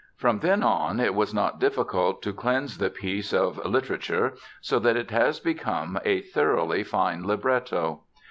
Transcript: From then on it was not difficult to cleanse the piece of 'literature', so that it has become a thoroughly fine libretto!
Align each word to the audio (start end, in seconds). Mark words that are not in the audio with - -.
From 0.15 0.39
then 0.39 0.63
on 0.63 0.99
it 0.99 1.13
was 1.13 1.31
not 1.31 1.59
difficult 1.59 2.23
to 2.23 2.33
cleanse 2.33 2.79
the 2.79 2.89
piece 2.89 3.31
of 3.33 3.63
'literature', 3.63 4.33
so 4.59 4.79
that 4.79 4.97
it 4.97 5.11
has 5.11 5.39
become 5.39 5.99
a 6.03 6.21
thoroughly 6.21 6.83
fine 6.83 7.23
libretto! 7.27 8.01